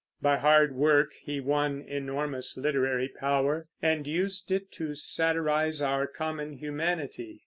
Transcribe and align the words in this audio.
By 0.19 0.37
hard 0.37 0.73
work 0.73 1.11
he 1.21 1.39
won 1.39 1.83
enormous 1.83 2.57
literary 2.57 3.07
power, 3.07 3.67
and 3.83 4.07
used 4.07 4.51
it 4.51 4.71
to 4.71 4.95
satirize 4.95 5.79
our 5.79 6.07
common 6.07 6.53
humanity. 6.53 7.39